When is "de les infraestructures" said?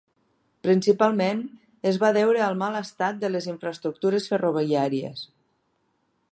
3.25-4.29